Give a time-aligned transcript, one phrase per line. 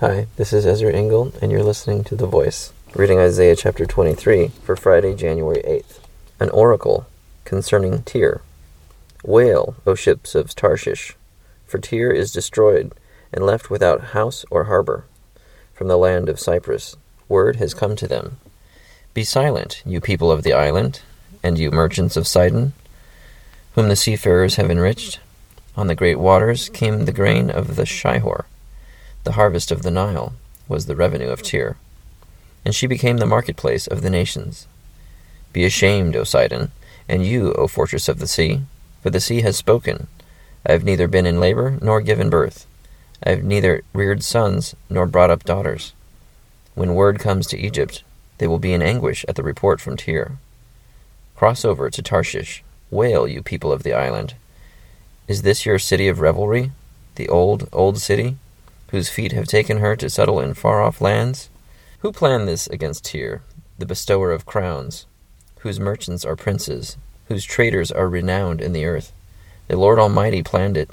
[0.00, 4.48] Hi, this is Ezra Engel, and you're listening to The Voice, reading Isaiah chapter 23
[4.62, 6.00] for Friday, January 8th.
[6.38, 7.06] An oracle
[7.46, 8.42] concerning Tyre.
[9.24, 11.16] Wail, O ships of Tarshish,
[11.66, 12.92] for Tyre is destroyed
[13.32, 15.06] and left without house or harbor.
[15.72, 16.94] From the land of Cyprus,
[17.26, 18.36] word has come to them
[19.14, 21.00] Be silent, you people of the island,
[21.42, 22.74] and you merchants of Sidon,
[23.74, 25.20] whom the seafarers have enriched.
[25.74, 28.44] On the great waters came the grain of the Shihor
[29.26, 30.34] the harvest of the Nile
[30.68, 31.76] was the revenue of Tyre,
[32.64, 34.68] and she became the marketplace of the nations.
[35.52, 36.70] Be ashamed, O Sidon,
[37.08, 38.60] and you, O fortress of the sea,
[39.02, 40.06] for the sea has spoken.
[40.64, 42.66] I have neither been in labor nor given birth.
[43.24, 45.92] I have neither reared sons nor brought up daughters.
[46.76, 48.04] When word comes to Egypt,
[48.38, 50.38] they will be in anguish at the report from Tyre.
[51.34, 52.62] Cross over to Tarshish.
[52.92, 54.34] Wail, you people of the island.
[55.26, 56.70] Is this your city of revelry,
[57.16, 58.36] the old, old city?
[58.88, 61.50] Whose feet have taken her to settle in far off lands?
[62.00, 63.42] Who planned this against Tyre,
[63.78, 65.06] the bestower of crowns,
[65.60, 66.96] whose merchants are princes,
[67.28, 69.12] whose traders are renowned in the earth?
[69.68, 70.90] The Lord Almighty planned it,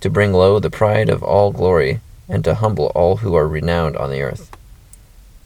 [0.00, 3.96] to bring low the pride of all glory, and to humble all who are renowned
[3.96, 4.56] on the earth.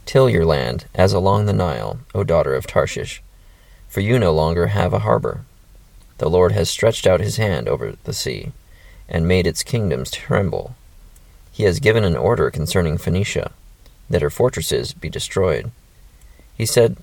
[0.06, 3.22] Till your land, as along the Nile, O daughter of Tarshish,
[3.88, 5.44] for you no longer have a harbor.
[6.18, 8.52] The Lord has stretched out his hand over the sea,
[9.08, 10.77] and made its kingdoms tremble
[11.55, 13.52] he has given an order concerning Phoenicia,
[14.10, 15.70] that her fortresses be destroyed.
[16.58, 16.96] He said,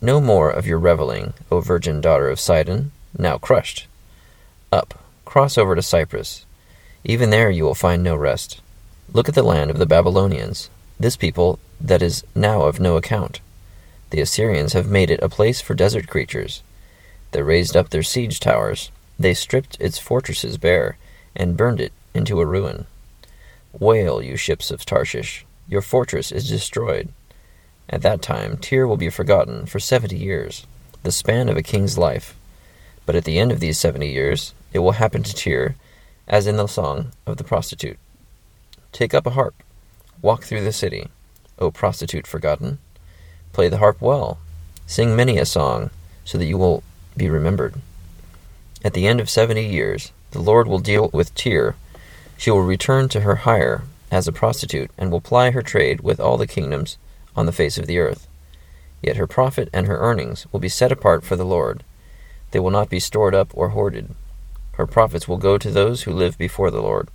[0.00, 3.88] No more of your reveling, O virgin daughter of Sidon, now crushed.
[4.70, 6.46] Up, cross over to Cyprus.
[7.02, 8.60] Even there you will find no rest.
[9.12, 13.40] Look at the land of the Babylonians, this people that is now of no account.
[14.10, 16.62] The Assyrians have made it a place for desert creatures.
[17.32, 20.98] They raised up their siege towers, they stripped its fortresses bare,
[21.34, 22.86] and burned it into a ruin.
[23.78, 27.08] Wail, you ships of Tarshish, your fortress is destroyed.
[27.88, 30.66] At that time Tyre will be forgotten for seventy years,
[31.02, 32.36] the span of a king's life.
[33.06, 35.74] But at the end of these seventy years, it will happen to Tyre,
[36.28, 37.98] as in the song of the prostitute.
[38.92, 39.54] Take up a harp,
[40.20, 41.08] walk through the city,
[41.58, 42.78] O prostitute forgotten.
[43.52, 44.38] Play the harp well,
[44.86, 45.90] sing many a song,
[46.24, 46.82] so that you will
[47.16, 47.74] be remembered.
[48.84, 51.76] At the end of seventy years, the Lord will deal with Tyre
[52.42, 56.18] she will return to her hire as a prostitute, and will ply her trade with
[56.18, 56.98] all the kingdoms
[57.36, 58.26] on the face of the earth.
[59.00, 61.84] Yet her profit and her earnings will be set apart for the Lord.
[62.50, 64.12] They will not be stored up or hoarded.
[64.72, 67.10] Her profits will go to those who live before the Lord,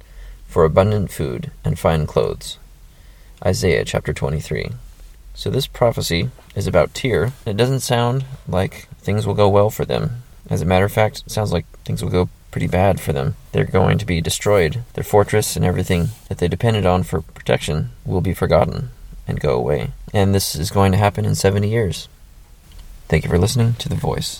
[0.45, 2.57] for abundant food and fine clothes.
[3.45, 4.69] Isaiah chapter 23.
[5.33, 7.33] So this prophecy is about Tyre.
[7.45, 10.23] It doesn't sound like things will go well for them.
[10.49, 13.35] As a matter of fact, it sounds like things will go pretty bad for them.
[13.51, 14.81] They're going to be destroyed.
[14.95, 18.89] Their fortress and everything that they depended on for protection will be forgotten
[19.27, 19.91] and go away.
[20.11, 22.07] And this is going to happen in 70 years.
[23.09, 24.35] Thank you for listening to The Voice.